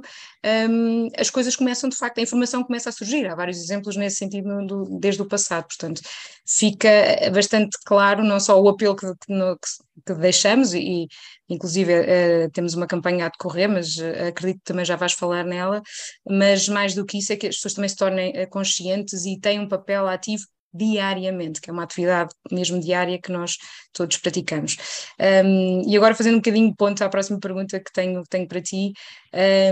[0.70, 4.16] um, as coisas começam de facto, a informação começa a surgir, há vários exemplos nesse
[4.16, 6.00] sentido no, do, desde o passado, portanto
[6.48, 6.90] fica
[7.34, 9.68] bastante claro não só o apelo que, que, no, que,
[10.06, 11.06] que deixamos e
[11.50, 15.44] inclusive uh, temos uma campanha a decorrer, mas uh, acredito que também já vais falar
[15.44, 15.82] nela,
[16.26, 19.38] mas mais do que isso é que as pessoas também se tornem uh, conscientes e
[19.38, 20.46] têm um papel ativo
[20.76, 23.58] diariamente, que é uma atividade mesmo diária que nós
[23.94, 24.78] todos praticamos.
[25.20, 28.62] Um, e agora fazendo um bocadinho de ponto à próxima pergunta que tenho, tenho para
[28.62, 28.94] ti,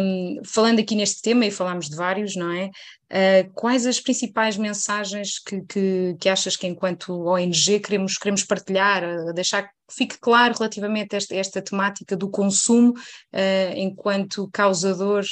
[0.02, 2.70] um, falando aqui neste tema, e falámos de vários, não é?
[3.13, 9.04] Uh, quais as principais mensagens que, que, que, achas que enquanto ONG queremos, queremos partilhar,
[9.04, 15.24] uh, deixar que fique claro relativamente a esta, esta temática do consumo uh, enquanto causador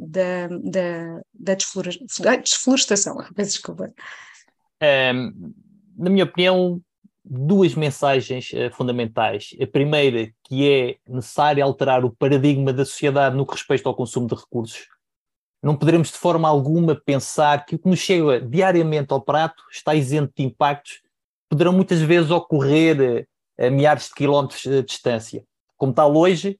[0.00, 3.92] da, da, da desflorestação, peço desculpa.
[4.82, 5.54] Um,
[5.96, 6.80] na minha opinião,
[7.24, 9.54] duas mensagens uh, fundamentais.
[9.60, 14.26] A primeira, que é necessário alterar o paradigma da sociedade no que respeita ao consumo
[14.26, 14.88] de recursos.
[15.62, 19.94] Não poderemos de forma alguma pensar que o que nos chega diariamente ao prato está
[19.94, 21.00] isento de impactos,
[21.48, 25.44] poderão muitas vezes ocorrer a milhares de quilómetros de distância.
[25.76, 26.58] Como tal hoje,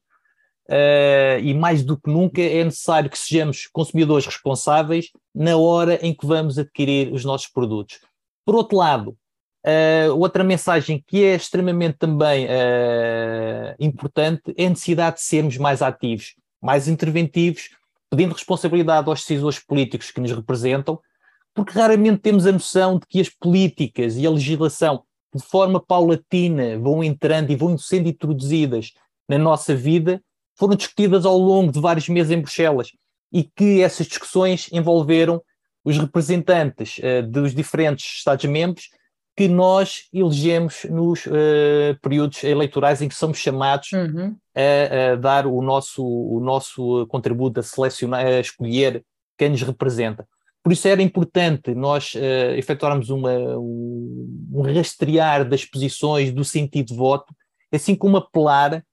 [0.69, 6.15] uh, e mais do que nunca, é necessário que sejamos consumidores responsáveis na hora em
[6.15, 7.99] que vamos adquirir os nossos produtos.
[8.45, 9.17] Por outro lado,
[9.67, 15.83] uh, outra mensagem que é extremamente também uh, importante é a necessidade de sermos mais
[15.83, 17.71] ativos, mais interventivos,
[18.11, 20.99] pedindo responsabilidade aos decisores políticos que nos representam,
[21.55, 26.79] porque raramente temos a noção de que as políticas e a legislação, de forma paulatina,
[26.79, 28.93] vão entrando e vão sendo introduzidas
[29.29, 30.23] na nossa vida,
[30.59, 32.91] foram discutidas ao longo de vários meses em Bruxelas
[33.33, 35.43] e que essas discussões envolveram
[35.85, 38.89] os representantes uh, dos diferentes Estados-membros
[39.37, 44.37] que nós elegemos nos uh, períodos eleitorais em que somos chamados uhum.
[44.55, 49.03] a, a, dar o nosso, o nosso contributo a selecionar, a escolher
[49.39, 50.27] quem nos representa.
[50.63, 56.97] Por isso era importante nós uh, efetuarmos uma, um, rastrear das posições do sentido de
[56.97, 57.35] voto,
[57.73, 58.85] assim como apelar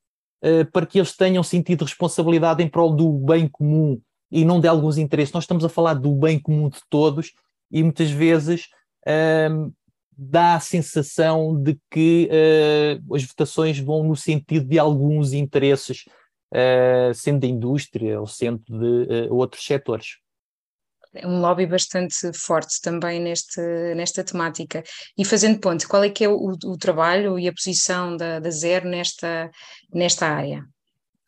[0.44, 4.68] uh, para que eles tenham sentido responsabilidade em prol do bem comum e não de
[4.68, 5.34] alguns interesses.
[5.34, 7.34] Nós estamos a falar do bem comum de todos
[7.72, 8.68] e muitas vezes
[9.08, 9.74] uh,
[10.12, 16.06] dá a sensação de que uh, as votações vão no sentido de alguns interesses,
[16.54, 20.18] uh, sendo da indústria ou sendo de outros setores.
[21.12, 23.60] É um lobby bastante forte também neste,
[23.96, 24.84] nesta temática.
[25.18, 28.52] E fazendo ponto, qual é que é o, o trabalho e a posição da, da
[28.52, 29.50] Zero nesta,
[29.92, 30.64] nesta área?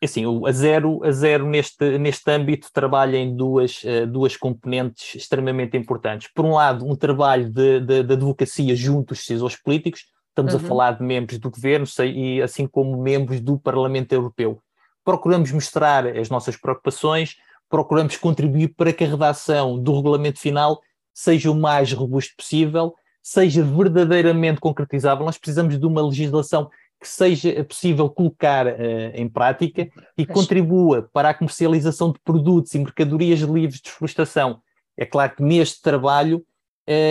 [0.02, 5.14] É assim, a Zero, a Zero neste, neste âmbito trabalha em duas, uh, duas componentes
[5.14, 6.28] extremamente importantes.
[6.34, 10.58] Por um lado, um trabalho de, de, de advocacia junto aos decisores políticos, estamos uhum.
[10.58, 14.60] a falar de membros do governo e assim como membros do Parlamento Europeu.
[15.04, 17.36] Procuramos mostrar as nossas preocupações,
[17.70, 20.80] procuramos contribuir para que a redação do regulamento final
[21.14, 25.24] seja o mais robusto possível, seja verdadeiramente concretizável.
[25.24, 26.68] Nós precisamos de uma legislação
[27.02, 28.70] que seja possível colocar uh,
[29.12, 34.62] em prática e contribua para a comercialização de produtos e mercadorias livres de desflorestação.
[34.96, 36.44] É claro que neste trabalho uh,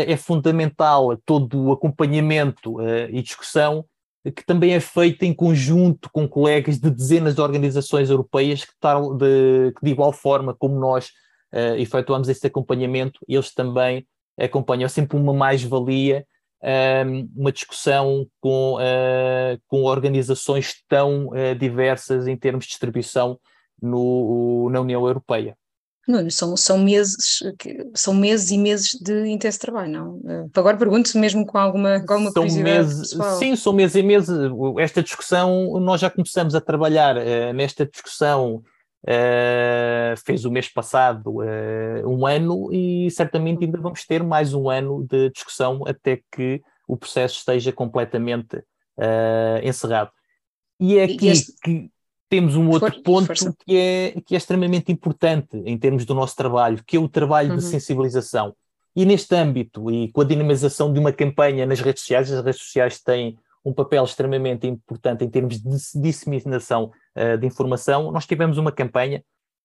[0.08, 3.86] é fundamental todo o acompanhamento uh, e discussão
[4.36, 9.16] que também é feito em conjunto com colegas de dezenas de organizações europeias que, tal,
[9.16, 11.10] de, que de igual forma como nós
[11.80, 14.06] efetuamos este acompanhamento, eles também
[14.40, 14.86] acompanham.
[14.86, 16.24] É sempre uma mais-valia
[17.36, 23.40] uma discussão com, uh, com organizações tão uh, diversas em termos de distribuição
[23.82, 25.58] no, na União Europeia.
[26.08, 27.40] Não, são, são, meses,
[27.96, 30.16] são meses e meses de intenso trabalho, não?
[30.18, 33.16] Uh, agora pergunto mesmo com alguma, com alguma são meses.
[33.40, 34.38] Sim, são meses e meses.
[34.80, 37.16] Esta discussão, nós já começamos a trabalhar
[37.54, 38.64] nesta discussão
[39.04, 44.70] Uh, fez o mês passado uh, um ano e certamente ainda vamos ter mais um
[44.70, 50.12] ano de discussão até que o processo esteja completamente uh, encerrado.
[50.80, 51.54] E é aqui este...
[51.64, 51.90] que
[52.30, 56.36] temos um outro For, ponto que é, que é extremamente importante em termos do nosso
[56.36, 57.58] trabalho, que é o trabalho uhum.
[57.58, 58.56] de sensibilização.
[58.96, 62.62] E neste âmbito, e com a dinamização de uma campanha nas redes sociais, as redes
[62.62, 68.12] sociais têm um papel extremamente importante em termos de disseminação uh, de informação.
[68.12, 69.24] Nós tivemos uma campanha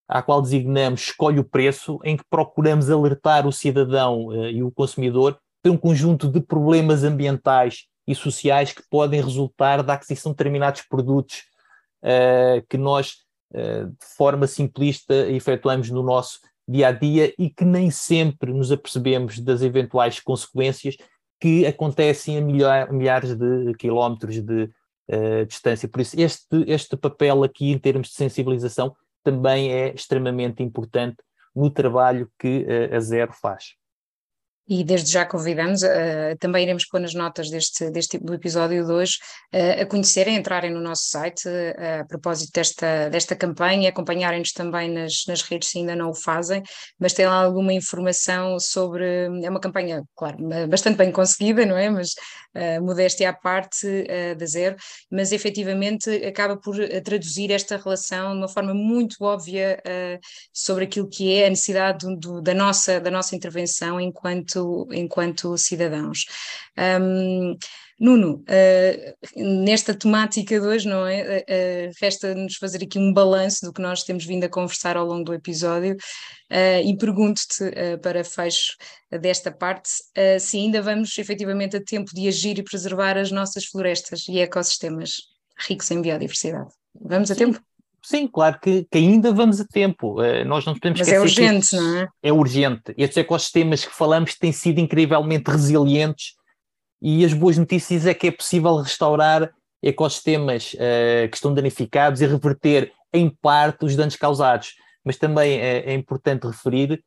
[0.09, 4.71] à qual designamos Escolhe o Preço, em que procuramos alertar o cidadão uh, e o
[4.71, 10.37] consumidor para um conjunto de problemas ambientais e sociais que podem resultar da aquisição de
[10.37, 11.43] determinados produtos
[12.05, 13.15] uh, que nós,
[13.53, 18.71] uh, de forma simplista, efetuamos no nosso dia a dia e que nem sempre nos
[18.71, 20.97] apercebemos das eventuais consequências
[21.41, 24.71] que acontecem a milha milhares de quilómetros de
[25.11, 25.89] uh, distância.
[25.89, 31.17] Por isso, este, este papel aqui, em termos de sensibilização, também é extremamente importante
[31.55, 33.75] no trabalho que a Zero faz
[34.69, 38.91] e desde já convidamos, uh, também iremos pôr nas notas deste, deste do episódio de
[38.91, 39.15] hoje,
[39.55, 44.53] uh, a conhecerem, a entrarem no nosso site uh, a propósito desta, desta campanha, acompanharem-nos
[44.53, 46.63] também nas, nas redes se ainda não o fazem,
[46.99, 49.05] mas tem lá alguma informação sobre,
[49.43, 50.37] é uma campanha, claro,
[50.69, 52.15] bastante bem conseguida, não é, mas
[52.81, 53.87] modéstia à parte
[54.39, 54.77] da zero,
[55.11, 59.79] mas efetivamente acaba por traduzir esta relação de uma forma muito óbvia
[60.53, 64.89] sobre aquilo que é a necessidade do, do, da, nossa, da nossa intervenção enquanto enquanto,
[64.93, 66.25] enquanto cidadãos.
[67.01, 67.57] Um,
[67.99, 71.39] Nuno, uh, nesta temática de hoje, não é?
[71.49, 75.25] Uh, Resta-nos fazer aqui um balanço do que nós temos vindo a conversar ao longo
[75.25, 75.97] do episódio
[76.85, 77.65] e pergunto-te,
[78.01, 78.77] para fecho
[79.21, 79.91] desta parte,
[80.39, 85.23] se ainda vamos efetivamente a tempo de agir e preservar as nossas florestas e ecossistemas
[85.59, 86.71] ricos em biodiversidade.
[86.95, 87.61] Vamos a tempo?
[88.07, 90.23] Sim, claro que, que, ainda vamos a tempo.
[90.23, 91.43] Uh, nós não podemos Mas é esquecer.
[91.43, 92.09] é urgente, não é?
[92.23, 92.95] É urgente.
[92.97, 96.35] Estes ecossistemas que falamos têm sido incrivelmente resilientes
[97.03, 99.51] e as boas notícias é que é possível restaurar
[99.83, 104.77] ecossistemas uh, que estão danificados e reverter em parte os danos causados.
[105.05, 107.03] Mas também é, é importante referir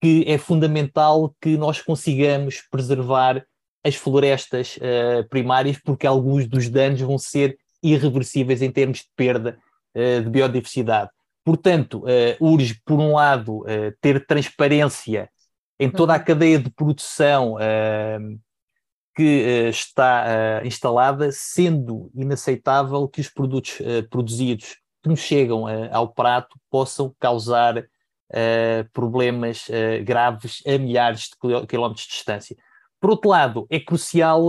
[0.00, 3.44] que é fundamental que nós consigamos preservar
[3.84, 9.58] as florestas uh, primárias, porque alguns dos danos vão ser irreversíveis em termos de perda
[10.22, 11.10] de biodiversidade.
[11.46, 15.30] Portanto, uh, urge, por um lado, uh, ter transparência
[15.78, 16.24] em toda a uhum.
[16.24, 17.54] cadeia de produção
[19.14, 23.78] que está instalada, sendo inaceitável que os produtos
[24.10, 27.84] produzidos que nos chegam ao prato possam causar
[28.94, 29.68] problemas
[30.02, 32.56] graves a milhares de quilómetros de distância.
[32.98, 34.46] Por outro lado, é crucial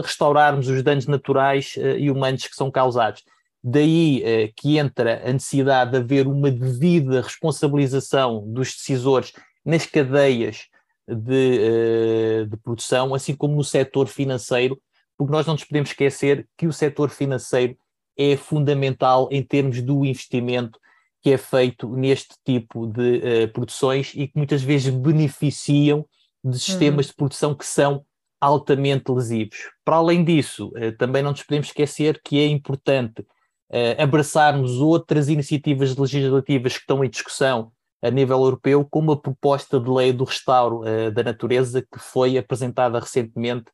[0.00, 3.24] restaurarmos os danos naturais e humanos que são causados.
[3.62, 9.32] Daí eh, que entra a necessidade de haver uma devida responsabilização dos decisores
[9.64, 10.66] nas cadeias
[11.06, 14.80] de, eh, de, produção, assim como no setor financeiro,
[15.16, 17.76] porque nós não nos podemos esquecer que o setor financeiro
[18.16, 20.78] é fundamental em termos do investimento
[21.22, 26.04] que é feito neste tipo de eh, produções e que muitas vezes beneficiam
[26.44, 27.10] de sistemas uhum.
[27.10, 28.04] de produção que são
[28.40, 29.70] altamente lesivos.
[29.84, 33.24] Para além disso, eh, também não nos podemos esquecer que é importante
[33.72, 39.78] uh, abraçarmos outras iniciativas legislativas que estão em discussão a nível europeu, como a proposta
[39.78, 43.66] de lei do restauro uh, da natureza que foi apresentada recentemente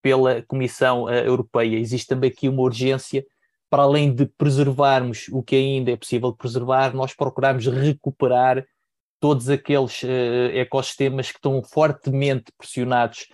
[0.00, 1.76] pela Comissão uh, Europeia.
[1.76, 3.26] Existe também aqui uma urgência,
[3.68, 8.64] para além de preservarmos o que ainda é possível preservar, nós procuramos recuperar
[9.18, 10.06] todos aqueles uh,
[10.54, 13.26] ecossistemas que estão fortemente pressionados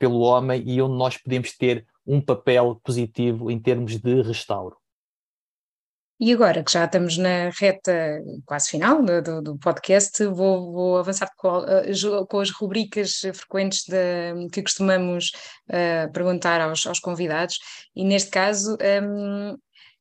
[0.00, 4.79] pelo homem e onde nós podemos ter um papel positivo em termos de restauro.
[6.22, 11.30] E agora que já estamos na reta quase final do, do podcast, vou, vou avançar
[11.34, 11.92] com, eh,
[12.28, 15.32] com, as rubricas frequentes de, que costumamos
[15.70, 17.58] uh, perguntar aos, aos, convidados,
[17.96, 19.56] e neste caso um, ehm,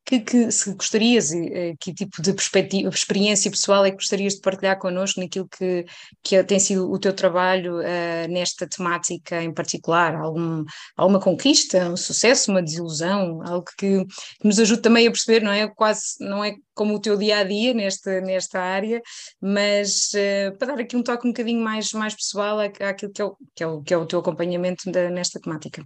[0.05, 4.41] que, que se gostarias, eh, que tipo de perspectiva, experiência pessoal é que gostarias de
[4.41, 5.85] partilhar connosco naquilo que,
[6.23, 10.15] que tem sido o teu trabalho uh, nesta temática em particular?
[10.15, 10.65] Algum,
[10.97, 15.51] alguma conquista, um sucesso, uma desilusão, algo que, que nos ajude também a perceber, não
[15.51, 15.67] é?
[15.67, 19.01] Quase não é como o teu dia a dia nesta, nesta área,
[19.41, 23.25] mas uh, para dar aqui um toque um bocadinho mais, mais pessoal àquilo que é
[23.25, 25.83] o, que é o, que é o teu acompanhamento da, nesta temática.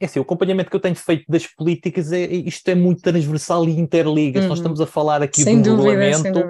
[0.00, 3.64] É assim, o acompanhamento que eu tenho feito das políticas, é, isto é muito transversal
[3.68, 4.40] e interliga.
[4.40, 4.48] Uhum.
[4.48, 6.40] Nós estamos a falar aqui sem um dúvida, regulamento,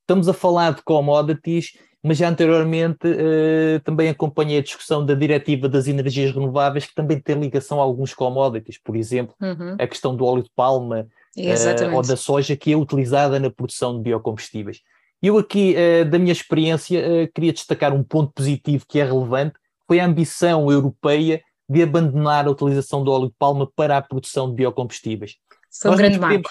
[0.00, 1.72] estamos a falar de commodities,
[2.04, 7.18] mas já anteriormente uh, também acompanhei a discussão da diretiva das energias renováveis, que também
[7.18, 9.76] tem ligação a alguns commodities, por exemplo, uhum.
[9.78, 13.96] a questão do óleo de palma uh, ou da soja, que é utilizada na produção
[13.96, 14.80] de biocombustíveis.
[15.22, 17.00] Eu aqui, uh, da minha experiência,
[17.34, 19.54] queria destacar um ponto positivo que é relevante,
[19.86, 21.42] foi a ambição europeia
[21.74, 25.34] de abandonar a utilização do óleo de palma para a produção de biocombustíveis.
[25.82, 26.50] Foi um grande marco.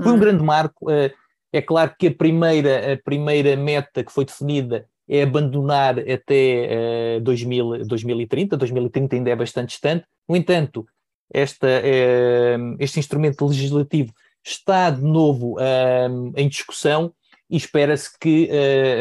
[0.00, 0.18] Foi um hum.
[0.20, 0.88] grande marco.
[0.88, 1.12] Eh,
[1.52, 7.84] é claro que a primeira, a primeira meta que foi definida é abandonar até 2000,
[7.86, 8.56] 2030.
[8.56, 10.06] 2030 ainda é bastante distante.
[10.28, 10.86] No entanto,
[11.34, 14.12] esta, eh, este instrumento legislativo
[14.44, 17.12] está de novo eh, em discussão
[17.50, 18.48] e espera-se que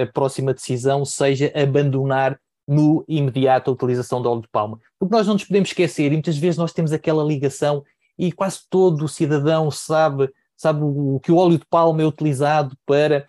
[0.02, 2.38] a próxima decisão seja abandonar
[2.72, 4.80] no imediato a utilização do óleo de palma.
[4.98, 7.84] Porque nós não nos podemos esquecer, e muitas vezes nós temos aquela ligação,
[8.18, 12.78] e quase todo o cidadão sabe, sabe o, que o óleo de palma é utilizado
[12.86, 13.26] para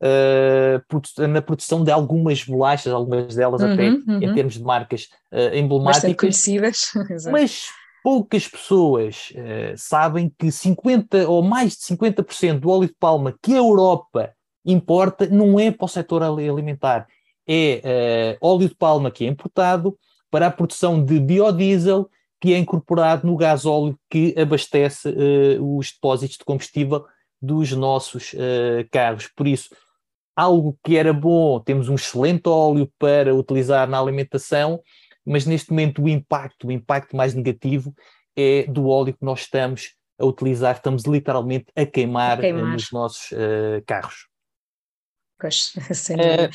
[0.00, 4.22] uh, na produção de algumas bolachas, algumas delas uhum, até uhum.
[4.22, 6.14] em termos de marcas uh, emblemáticas.
[6.14, 6.92] Bastante conhecidas.
[7.30, 7.66] mas
[8.02, 13.52] poucas pessoas uh, sabem que 50 ou mais de 50% do óleo de palma que
[13.52, 14.32] a Europa
[14.64, 17.06] importa não é para o setor alimentar,
[17.46, 19.96] é uh, óleo de palma que é importado
[20.30, 25.92] para a produção de biodiesel que é incorporado no gás óleo que abastece uh, os
[25.92, 27.06] depósitos de combustível
[27.40, 29.28] dos nossos uh, carros.
[29.34, 29.74] Por isso,
[30.34, 34.80] algo que era bom, temos um excelente óleo para utilizar na alimentação,
[35.24, 37.94] mas neste momento o impacto, o impacto mais negativo
[38.36, 42.72] é do óleo que nós estamos a utilizar, estamos literalmente a queimar, a queimar.
[42.72, 43.30] nos nossos
[43.86, 44.28] carros.
[45.38, 46.50] Pois, sem dúvida.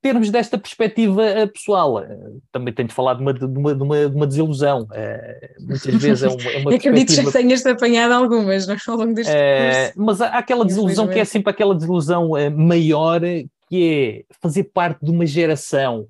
[0.00, 2.18] Termos desta perspectiva eh, pessoal, eh,
[2.50, 4.88] também tenho de falar de uma, de uma, de uma, de uma desilusão.
[4.92, 8.78] Eh, muitas vezes é uma, é uma Acredito que já tenhas apanhado algumas não, é?
[8.86, 9.92] ao longo deste percurso.
[9.96, 13.20] Mas há aquela desilusão que é sempre aquela desilusão maior,
[13.68, 16.08] que é fazer parte de uma geração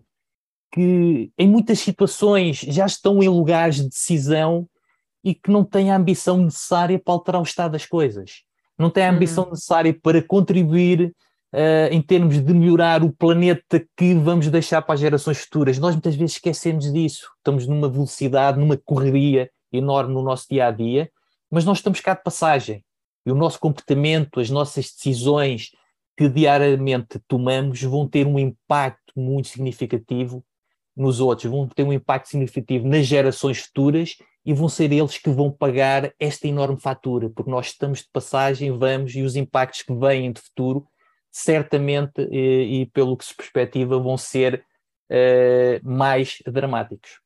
[0.72, 4.68] que em muitas situações já estão em lugares de decisão
[5.24, 8.42] e que não têm a ambição necessária para alterar o estado das coisas.
[8.78, 9.50] Não têm a ambição uhum.
[9.50, 11.12] necessária para contribuir
[11.52, 15.78] uh, em termos de melhorar o planeta que vamos deixar para as gerações futuras.
[15.78, 17.28] Nós muitas vezes esquecemos disso.
[17.38, 21.10] Estamos numa velocidade, numa correria enorme no nosso dia a dia,
[21.50, 22.84] mas nós estamos cá de passagem.
[23.24, 25.70] E o nosso comportamento, as nossas decisões
[26.16, 30.44] que diariamente tomamos vão ter um impacto muito significativo
[30.96, 35.30] nos outros, vão ter um impacto significativo nas gerações futuras e vão ser eles que
[35.30, 39.94] vão pagar esta enorme fatura, porque nós estamos de passagem, vamos, e os impactos que
[39.94, 40.86] vêm de futuro
[41.30, 44.64] certamente e, e pelo que se perspectiva vão ser
[45.10, 47.20] uh, mais dramáticos.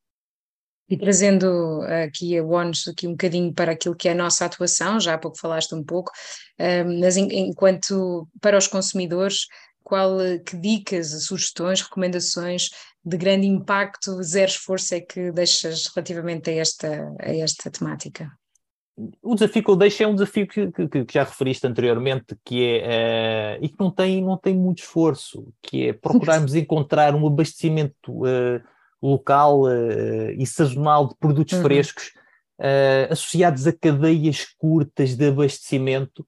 [0.88, 5.00] E trazendo aqui a ONUS aqui um bocadinho para aquilo que é a nossa atuação,
[5.00, 6.12] já há pouco falaste um pouco,
[7.00, 9.46] mas enquanto para os consumidores,
[9.82, 12.68] qual que dicas, sugestões, recomendações
[13.04, 18.30] de grande impacto, zero esforço é que deixas relativamente a esta, a esta temática?
[19.22, 22.80] O desafio que eu deixo é um desafio que, que, que já referiste anteriormente, que
[22.80, 27.26] é, uh, e que não tem, não tem muito esforço, que é procurarmos encontrar um
[27.26, 28.62] abastecimento uh,
[29.02, 31.62] local uh, e sazonal de produtos uhum.
[31.62, 32.12] frescos
[33.10, 36.24] associados a cadeias curtas de abastecimento,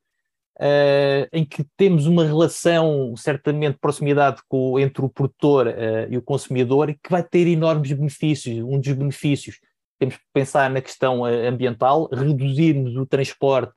[1.32, 5.72] em que temos uma relação, certamente, de proximidade com, entre o produtor
[6.10, 8.58] e o consumidor, e que vai ter enormes benefícios.
[8.58, 9.60] Um dos benefícios
[9.98, 13.74] temos que pensar na questão eh, ambiental, reduzirmos o transporte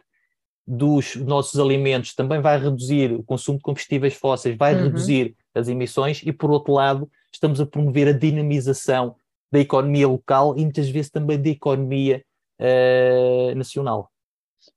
[0.69, 4.83] dos nossos alimentos também vai reduzir o consumo de combustíveis fósseis, vai uhum.
[4.83, 9.15] reduzir as emissões e, por outro lado, estamos a promover a dinamização
[9.51, 12.23] da economia local e muitas vezes também da economia
[12.61, 14.11] uh, nacional.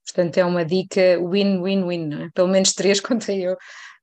[0.07, 2.31] Portanto, é uma dica win-win-win, é?
[2.35, 3.57] Pelo menos três, contei eu,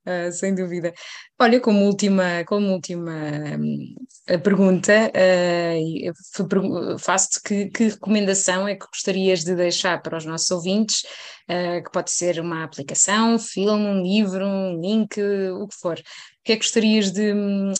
[0.06, 0.92] uh, sem dúvida.
[1.38, 3.12] Olha, como última, como última
[3.58, 3.94] um,
[4.42, 11.02] pergunta, uh, faço-te que, que, recomendação é que gostarias de deixar para os nossos ouvintes,
[11.48, 15.98] uh, que pode ser uma aplicação, um filme, um livro, um link, o que for.
[15.98, 16.02] O
[16.44, 17.32] que é que gostarias de,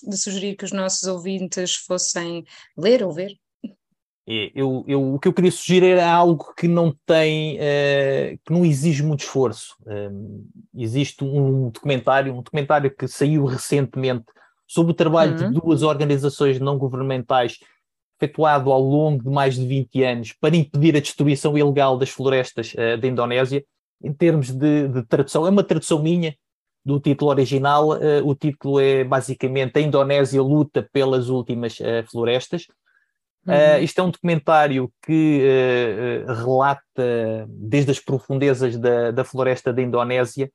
[0.03, 2.45] de sugerir que os nossos ouvintes fossem
[2.77, 3.33] ler ou ver?
[4.55, 8.65] Eu, eu, o que eu queria sugerir era algo que não tem, uh, que não
[8.65, 9.75] exige muito esforço.
[9.85, 14.27] Um, existe um documentário, um documentário que saiu recentemente
[14.69, 15.51] sobre o trabalho uhum.
[15.51, 17.59] de duas organizações não governamentais
[18.21, 22.73] efetuado ao longo de mais de 20 anos para impedir a destruição ilegal das florestas
[22.75, 23.65] uh, da Indonésia.
[24.01, 26.37] Em termos de, de, tradução, é uma tradução minha
[26.85, 27.89] do título original.
[27.89, 31.79] Uh, o título é basicamente A Indonésia luta pelas últimas
[32.09, 32.67] florestas
[33.47, 35.43] Uh, isto é um documentário que
[36.29, 40.51] uh, relata desde as profundezas da, da floresta da Indonésia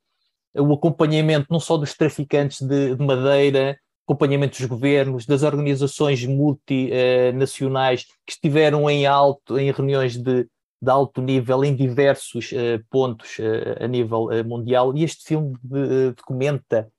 [0.62, 3.78] o acompanhamento não só dos traficantes de, de madeira,
[4.08, 10.48] acompanhamento dos governos, das organizações multinacionais que estiveram em alto, em reuniões de,
[10.82, 15.58] de alto nível em diversos uh, pontos uh, a nível uh, mundial, e este filme
[15.62, 16.90] de, documenta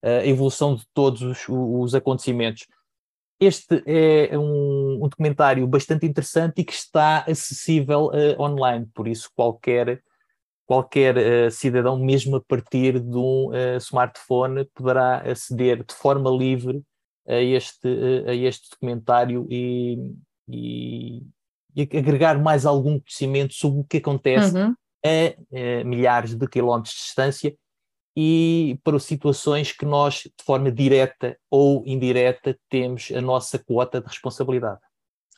[0.00, 2.66] a evolução de todos os, os acontecimentos.
[3.40, 9.30] Este é um, um, documentário bastante interessante e que está acessível uh, online, por isso
[9.34, 10.02] qualquer,
[10.66, 16.82] qualquer uh, cidadão, mesmo a partir de um uh, smartphone, poderá aceder de forma livre
[17.28, 17.88] a este,
[18.26, 19.98] a este documentário e,
[20.48, 21.22] e,
[21.76, 24.74] e, agregar mais algum conhecimento sobre o que acontece uhum.
[25.04, 27.54] a, a milhares de quilómetros de distância
[28.16, 34.06] e para situações que nós, de forma direta ou indireta, temos a nossa quota de
[34.06, 34.80] responsabilidade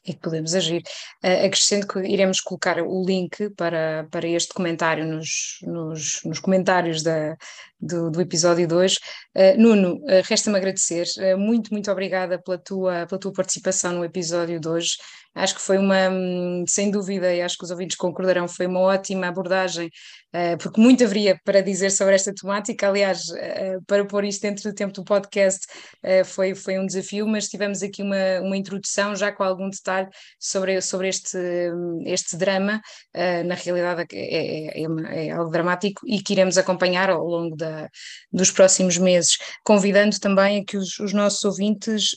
[0.04, 0.82] e que podemos agir.
[1.22, 7.02] Uh, acrescento que iremos colocar o link para, para este comentário nos, nos, nos comentários
[7.02, 7.36] da,
[7.78, 8.96] do, do episódio 2.
[8.96, 8.98] Uh,
[9.34, 11.06] eh, Nuno, uh, resta-me agradecer.
[11.36, 14.96] Muito, muito obrigada pela tua, pela tua participação no episódio de hoje.
[15.35, 18.81] Acho que foi uma, hum, sem dúvida, e acho que os ouvintes concordarão, foi uma
[18.81, 19.89] ótima abordagem,
[20.35, 22.89] uh, porque muito haveria para dizer sobre esta temática.
[22.89, 25.66] Aliás, uh, para pôr isto dentro do tempo do podcast
[26.05, 30.09] uh, foi, foi um desafio, mas tivemos aqui uma, uma introdução já com algum detalhe
[30.39, 32.81] sobre, sobre este, hum, este drama.
[33.47, 37.89] na realidade, é, é, é, é, algo dramático e que iremos acompanhar ao longo da,
[38.33, 42.16] dos próximos meses, convidando também a que os, os nossos ouvintes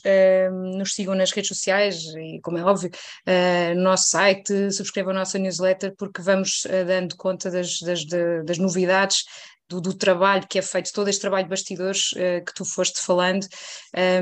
[0.76, 2.90] nos sigam nas redes sociais e, como é óbvio,
[3.26, 8.04] uh, no nosso site, subscreva a nossa newsletter, porque vamos uh, dando conta das, das,
[8.44, 9.24] das novidades
[9.68, 13.00] do, do, trabalho que é feito, todo este trabalho de bastidores uh, que tu foste
[13.00, 13.46] falando,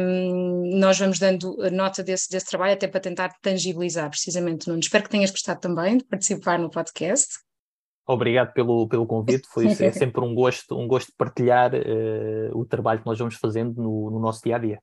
[0.01, 4.81] um, nós vamos dando nota desse, desse trabalho até para tentar tangibilizar precisamente, Nuno.
[4.81, 7.29] Espero que tenhas gostado também de participar no podcast.
[8.07, 12.65] Obrigado pelo, pelo convite, foi é sempre um gosto, um gosto de partilhar uh, o
[12.65, 14.81] trabalho que nós vamos fazendo no, no nosso dia a dia.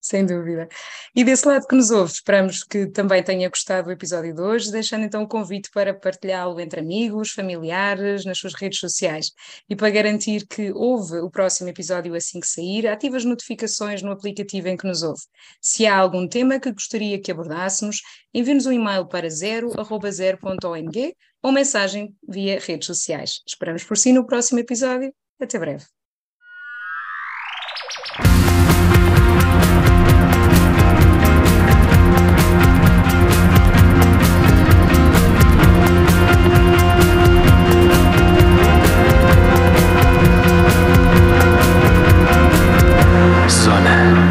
[0.00, 0.66] Sem dúvida.
[1.14, 4.72] E desse lado que nos ouve, esperamos que também tenha gostado do episódio de hoje,
[4.72, 9.30] deixando então o convite para partilhá-lo entre amigos, familiares, nas suas redes sociais.
[9.68, 14.10] E para garantir que ouve o próximo episódio assim que sair, ative as notificações no
[14.10, 15.20] aplicativo em que nos ouve.
[15.60, 18.00] Se há algum tema que gostaria que abordássemos,
[18.32, 23.42] envie-nos um e-mail para zero.zero.ong ou mensagem via redes sociais.
[23.46, 25.12] Esperamos por si no próximo episódio.
[25.38, 25.84] Até breve.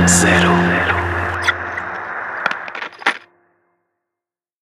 [0.09, 0.58] Zero.